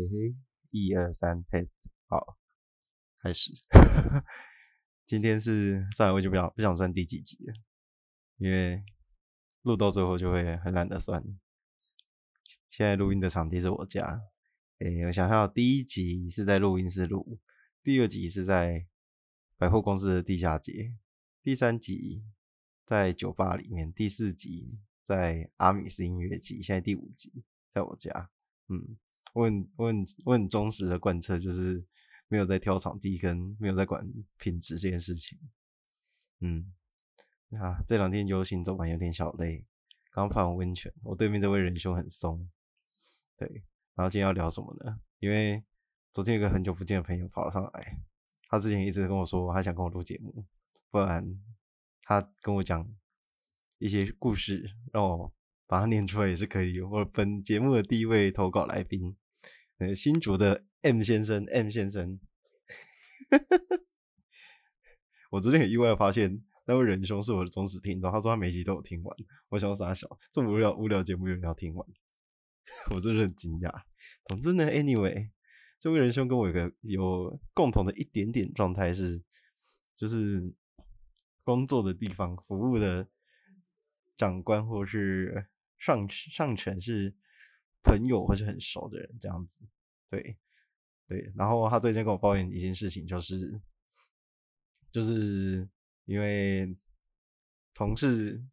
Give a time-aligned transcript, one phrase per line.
[0.00, 0.34] 嘿嘿，
[0.70, 1.72] 一二三，test，
[2.06, 2.38] 好，
[3.20, 3.52] 开始。
[5.04, 7.52] 今天是算了，我就不想不想算第几集了，
[8.38, 8.82] 因为
[9.60, 11.22] 录到最后就会很懒得算。
[12.70, 14.22] 现在录音的场地是我家，
[14.78, 17.38] 诶，我想想，第一集是在录音室录，
[17.82, 18.86] 第二集是在
[19.58, 20.94] 百货公司的地下街，
[21.42, 22.24] 第三集
[22.86, 27.44] 在酒吧里面，第四集在阿米斯音乐季，现在第五集
[27.74, 28.30] 在我家，
[28.68, 28.96] 嗯。
[29.32, 31.84] 我很我很我很忠实的贯彻，就是
[32.28, 34.06] 没有在挑场地跟没有在管
[34.38, 35.38] 品质这件事情。
[36.40, 36.72] 嗯，
[37.52, 39.64] 啊，这两天游行走完有点小累，
[40.10, 40.92] 刚泡完温泉。
[41.02, 42.50] 我对面这位仁兄很松，
[43.36, 43.62] 对。
[43.94, 44.98] 然后今天要聊什么呢？
[45.18, 45.62] 因为
[46.12, 47.98] 昨天有个很久不见的朋友跑了上来，
[48.48, 50.44] 他之前一直跟我说他想跟我录节目，
[50.90, 51.38] 不然
[52.02, 52.88] 他跟我讲
[53.78, 55.32] 一些故事，让我
[55.70, 56.80] 把它念出来也是可以。
[56.80, 59.16] 我本节目的第一位投稿来宾。
[59.78, 62.18] 呃，新竹的 M 先生，M 先生，
[65.30, 69.16] 我昨天很意外的发现那位仁兄是我的忠实听众，他说他每集都有听完。
[69.48, 71.86] 我想傻小，这么无聊无聊节目有人要听完，
[72.90, 73.72] 我真是很惊讶。
[74.26, 75.30] 总之呢，Anyway，
[75.78, 79.22] 这位仁兄跟我有个有共同的一点点状态是，
[79.94, 80.52] 就是
[81.44, 83.06] 工作的地方服务的
[84.16, 85.46] 长官或是
[85.80, 87.16] 上上层是。
[87.82, 89.64] 朋友或是很熟的人这样子，
[90.10, 90.36] 对
[91.08, 93.58] 对，然后他最近跟我抱怨一件事情，就是
[94.92, 95.66] 就是
[96.04, 96.76] 因为
[97.72, 98.44] 同事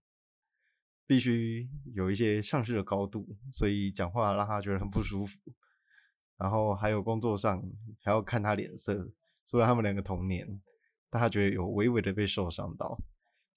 [1.06, 5.38] 必须有一些上市的高度，所以讲话让他觉得很不舒服。
[6.38, 7.62] 然后还有工作上
[8.04, 9.12] 还要看他脸色，
[9.44, 10.48] 虽然他们两个同年，
[11.10, 12.98] 但他觉得有微微的被受伤到。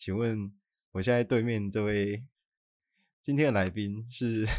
[0.00, 0.52] 请问
[0.90, 2.24] 我现在对面这位
[3.22, 4.46] 今天的来宾是？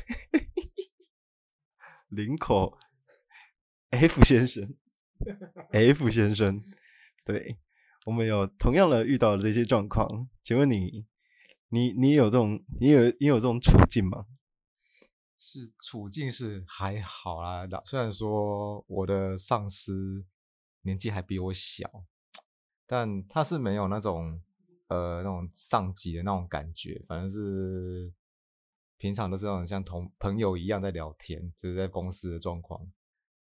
[2.09, 2.77] 林口
[3.89, 4.75] F 先生，
[5.71, 6.61] F 先生，
[7.25, 7.57] 对
[8.05, 11.05] 我们有同样的遇到的这些状况，请问你，
[11.69, 14.25] 你你有这种，你有你有这种处境吗？
[15.39, 20.25] 是处境是还好啦，虽然说我的上司
[20.81, 22.03] 年纪还比我小，
[22.85, 24.41] 但他是没有那种
[24.87, 28.13] 呃那种上级的那种感觉，反正是。
[29.01, 32.79] 平常都是那种像同朋友一样在聊天，就是在公司的状况。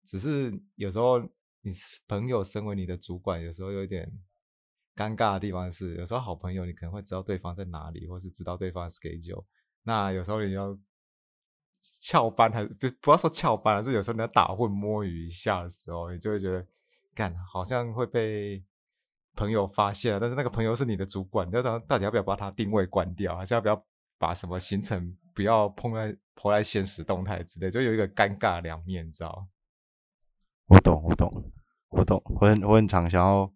[0.06, 1.20] 只是有时候
[1.62, 1.74] 你
[2.08, 4.10] 朋友身为你的主管，有时候有一点
[4.96, 9.44] 尴尬的地方是，有时候好朋友你可能会知道对方在哪里，或是知道对方的 schedule。
[9.84, 10.80] 那有时候你要
[12.00, 16.66] 翘班，还不不要说翘班，是有时候你要打混摸鱼一下的时候，你就会觉得
[17.14, 18.64] 干好像会被
[19.36, 20.22] 朋友发现了。
[20.22, 23.86] 但是那个朋友是你的主管，你要到底要不要把他定位关掉，还是要不要
[24.18, 25.18] 把什么行程？
[25.34, 29.48] 不要碰在碰在现实动态之类，就有一个尴尬两面，你知道？
[30.68, 31.52] 我懂，我懂，
[31.90, 32.22] 我懂。
[32.26, 33.52] 我很我很常想要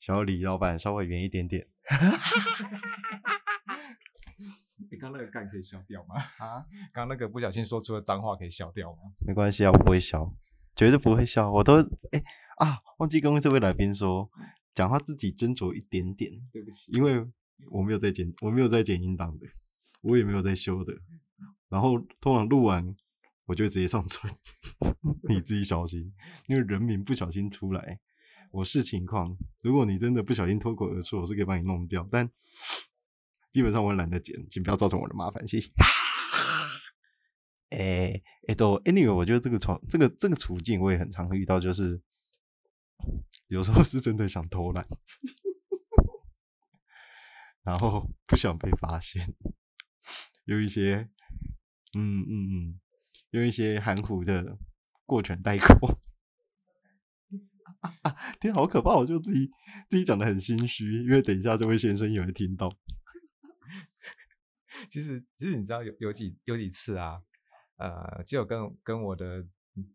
[0.00, 1.66] 想要离老板稍微远一点点。
[4.90, 6.14] 你刚那个干可以消掉吗？
[6.44, 6.64] 啊？
[6.92, 8.98] 刚那个不小心说出了脏话可以消掉吗？
[9.26, 10.34] 没关系啊，我不会消，
[10.74, 11.50] 绝对不会消。
[11.50, 11.80] 我都
[12.12, 12.22] 哎
[12.58, 14.28] 啊，忘记跟这位来宾说，
[14.74, 16.32] 讲话自己斟酌一点点。
[16.52, 17.24] 对不起，因为
[17.70, 19.46] 我没有在剪，我没有在剪音档的。
[20.00, 20.94] 我也没有在修的，
[21.68, 22.96] 然后通常录完
[23.46, 24.32] 我就直接上传，
[25.28, 26.14] 你自己小心，
[26.46, 27.98] 因为人名不小心出来，
[28.50, 29.36] 我视情况。
[29.60, 32.30] 如果你真的不小心脱口而出，我是可以帮你弄掉，但
[33.52, 35.70] 基本上我懒得剪，请不要造成我的麻烦，谢谢。
[37.70, 42.00] 哎哎，都 anyway，我觉得这个处这个这个处境我也很常遇到，就是
[43.48, 44.86] 有时候是真的想偷懒，
[47.62, 49.34] 然后不想被发现。
[50.48, 51.06] 有一些，
[51.94, 52.80] 嗯嗯嗯，
[53.32, 54.56] 有一些含糊的
[55.04, 56.00] 过程带过，
[58.40, 58.96] 天，好可怕！
[58.96, 59.50] 我就自己
[59.90, 62.74] 自己讲的很心虚，因为等一下这位先生也会听到。
[64.90, 67.20] 其实，其实你知道有有几有几次啊，
[67.76, 69.46] 呃，就有跟跟我的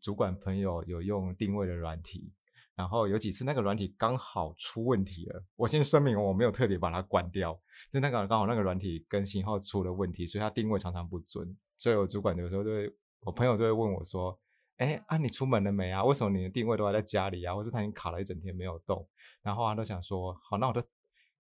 [0.02, 2.32] 主管朋友有用定位的软体。
[2.76, 7.54] 然后有几次那个软体刚好出问题了，我先声明我没有特别把它关掉，
[7.92, 12.92] 就那个刚好那个软体更新后出了问题，所以它定位常常不准，所以我主管有时候就会，
[13.22, 14.40] 我朋友就会问我说，
[14.78, 16.04] 哎啊你出门了没啊？
[16.04, 17.54] 为什么你的定位都还在家里啊？
[17.54, 19.08] 或是他已经卡了一整天没有动？
[19.44, 20.82] 然后他都想说，好那我都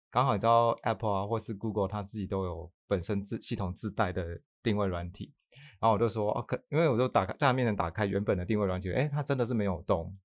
[0.10, 5.32] 刚好你知道 Apple 啊或是 Google 它自己都有本身自系统自带的定位软体，
[5.80, 10.18] 然后我就说，哦可因为我就打开在他面前打开原本的定位软体，哎它真的是没有动。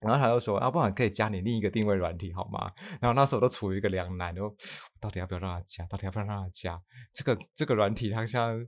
[0.00, 4.54] 然后他就说：“啊，不然可以加你另一个定位软体好吗？”然后那时候都处于一个两难，就
[4.98, 5.84] 到底要不要让他加？
[5.86, 6.80] 到底要不要让他加？
[7.12, 8.66] 这个这个软体它现在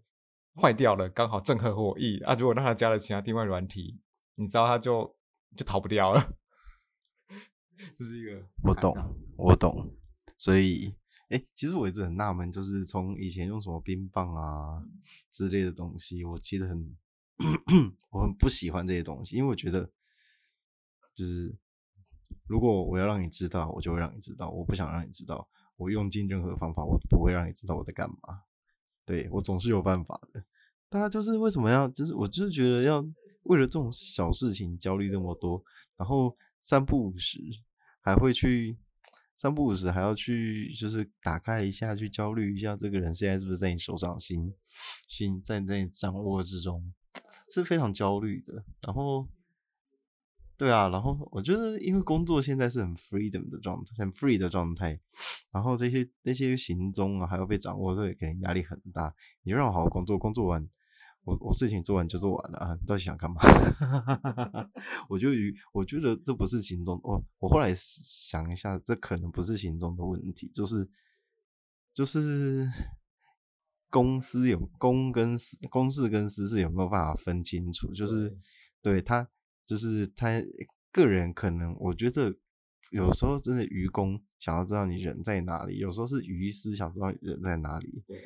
[0.60, 2.34] 坏掉了，刚好正合我意啊！
[2.34, 3.98] 如果让他加了其他定位软体，
[4.34, 5.16] 你知道他就
[5.56, 6.34] 就逃不掉了，
[7.98, 8.94] 这是一个我懂，
[9.36, 9.90] 我懂。
[10.36, 10.94] 所以，
[11.30, 14.82] 哎，其实我一直很纳闷，就是从以前用什么冰棒啊
[15.30, 16.96] 之类的东西，我其实很
[18.10, 19.90] 我很不喜欢这些东西，因为我觉得
[21.14, 21.54] 就是
[22.46, 28.42] 如果我要让你知道，我就会让你知道；我不想让你知道，我用尽任何方法，我不会让你知道我在干嘛。
[29.04, 30.42] 对我总是有办法的。
[30.88, 31.88] 大家就是为什么要？
[31.88, 33.00] 就是我就是觉得要
[33.44, 35.62] 为了这种小事情焦虑那么多，
[35.96, 37.38] 然后三不五时
[38.00, 38.76] 还会去
[39.36, 44.54] 三不五时还要去就是打开一下去焦虑一下，这个人现在是不是在你手掌心
[45.08, 46.92] 心在在掌握之中，
[47.50, 48.64] 是非常焦虑的。
[48.80, 49.28] 然后。
[50.58, 55.00] 对啊，然后我觉得，因为工作现在是很 freedom 的状态，很 free 的状态，
[55.50, 59.12] 然后这些那些行踪啊，还要被掌握，对，给人压力很大。
[59.42, 60.68] 你就让我好好工作，工作完，
[61.24, 63.40] 我我事情做完就做完了啊，到底想干嘛？
[65.10, 70.88] 我就与我觉得这不是行踪，我我后来想一下，这可能不是行踪的问题，就是
[71.92, 72.70] 就是
[73.90, 77.92] 公司有公跟私，公事跟私事有没有办法分清楚？
[77.94, 78.38] 就是
[78.80, 79.28] 对他。
[79.66, 80.42] 就是他
[80.92, 82.34] 个人可能，我觉得
[82.90, 88.02] 有时候真的愚公想要知道你人在哪里，有时候是愚私想知道人在哪里。
[88.06, 88.18] 对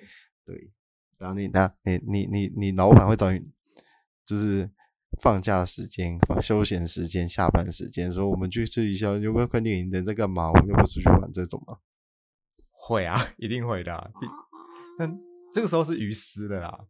[0.45, 0.71] 对，
[1.19, 3.41] 然后你那你你你你老板会找你，
[4.25, 4.69] 就是
[5.21, 9.91] 放假时间、休闲时间、下班时间，说我们去吃一下，有没有看电影？
[9.91, 10.49] 人在干嘛？
[10.51, 11.79] 我们又不出去玩这种吗？
[12.71, 14.13] 会啊， 一定会的。
[14.99, 15.19] 但
[15.53, 16.87] 这个时候是愚私的啦，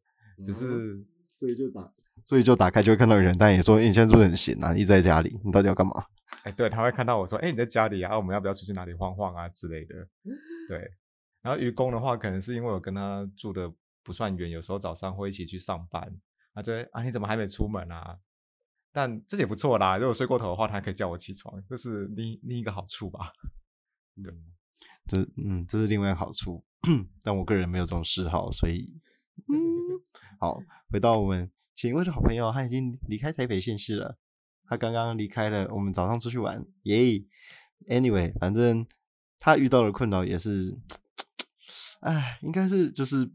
[0.46, 1.04] 只是
[1.34, 1.92] 所以就打。
[2.24, 4.74] 所以就打开就会看到有人，但也说你现在是不是很闲啊？
[4.74, 6.04] 一直在家里，你到底要干嘛？
[6.42, 9.94] 哎，对，他会看到我说，哎，你在家里啊，我们要不要出去哪里晃晃啊之类的？
[10.68, 10.90] 对。
[11.42, 13.72] 然后愚公的话，可能是因为我跟他住的
[14.02, 16.12] 不算远，有时候早上会一起去上班，
[16.52, 18.18] 他就会啊，你怎么还没出门啊？
[18.92, 23.32] 但这也不错啦，如果睡过头的话，他还可以叫我起床，这是另另一个好处吧？
[24.22, 24.34] 对，
[25.06, 26.64] 这嗯，这是另外一个好处，
[27.22, 28.90] 但我个人没有这种嗜好，所以
[29.48, 29.56] 嗯，
[30.40, 30.58] 好，
[30.90, 31.50] 回到我们。
[31.76, 34.18] 请问的好朋友，他已经离开台北县市了。
[34.64, 37.22] 他刚刚离开了，我们早上出去玩，耶。
[37.86, 38.86] Anyway，反正
[39.38, 40.74] 他遇到的困扰也是，
[42.00, 43.30] 哎，应该是就是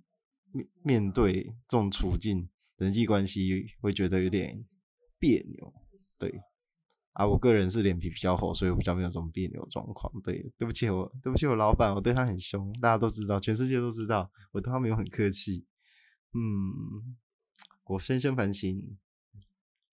[0.52, 4.66] 面面对这种处境，人际关系会觉得有点
[5.20, 5.72] 别扭。
[6.18, 6.42] 对，
[7.14, 10.12] 啊，我个人是脸皮比较厚，所以我比较没有这种别扭状况。
[10.24, 15.68] 对，对不起我，对不起我老板，我对他很凶，大家都知道，全世界都知道，我对他没有很客气。
[16.34, 17.16] 嗯。
[17.92, 18.98] 我深深反省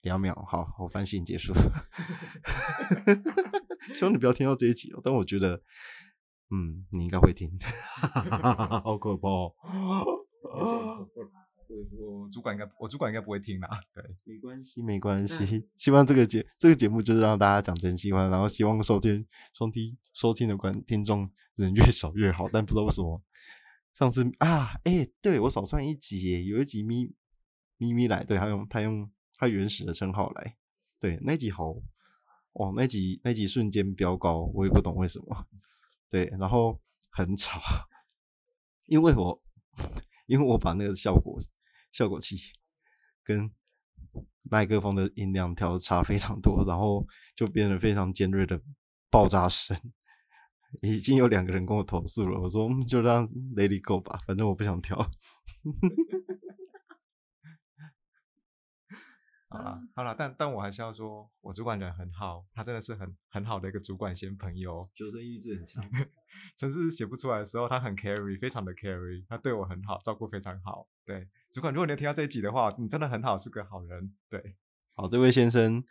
[0.03, 1.53] 两秒，好，我反省结束。
[3.93, 5.61] 希望你不要听到这一集哦，但我觉得，
[6.51, 7.51] 嗯，你应该会听。
[8.85, 9.29] 好可怕！
[9.29, 10.25] 我
[11.99, 13.69] 我主管应该，我主管应该不会听啦。
[13.93, 15.67] 对，没关系，没关系。
[15.77, 22.49] 希望这个节这个节目就是让大家讲真心话，然后希望收听收听收听的观听众人越少越好。
[22.53, 23.21] 但不知道为什么，
[23.97, 27.13] 上次啊，哎，对我少算一集，有一集咪。
[27.79, 30.57] 咪咪来，对他用他用他原始的称号来，
[31.01, 31.75] 对那集好，
[32.53, 35.47] 哦那集那集瞬间飙高，我也不懂为什么，
[36.11, 36.81] 对，然后
[37.11, 37.61] 很吵，
[38.87, 39.41] 因为我
[40.27, 41.41] 因为我把那个效果
[41.93, 42.37] 效果器
[43.23, 43.51] 跟
[44.43, 48.61] 麦克风的音量调的差非常多，然后就变得非常尖锐的
[49.11, 49.79] 爆炸声，
[50.83, 55.09] 已经有两个人跟我投诉了，我说就让 Lady Go 吧，反正我不想调。
[59.59, 65.85] 好了，好了，但但我还是要说，我主管人很好，他真的是很很好的一个主管兼朋友，求生意志很强。
[66.57, 70.87] 程式写不出来的时候，他很 carry，非常的 carry，他对我很好，照顾非常好。
[71.05, 74.15] 对，主管，如果你听到这一集的话，你真的很好，是个好人。
[74.31, 74.55] 对，
[74.95, 75.83] 好，这位先生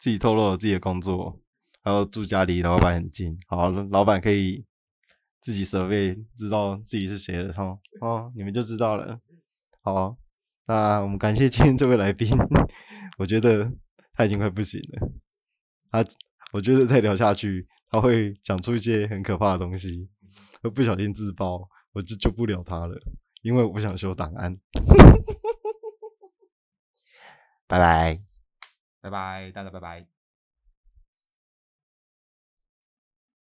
[0.00, 1.40] 自己透露了自己的工作，
[1.82, 4.64] 还有住家离老板很近，好，老板可以
[5.40, 9.20] 自己设备知道自己是谁了哈，哦，你们就知道了。
[9.82, 10.16] 好，
[10.66, 12.28] 那我们感谢今天这位来宾。
[13.16, 13.70] 我觉得
[14.12, 15.08] 他已经快不行了，
[15.90, 16.04] 他
[16.52, 20.08] 我觉得再聊下去，他会讲出一些很可怕的东西，
[20.62, 22.96] 会不小心自爆，我就救不了他了，
[23.42, 24.56] 因为我不想修档案。
[27.68, 28.22] 拜拜，
[29.00, 30.15] 拜拜，大家拜拜。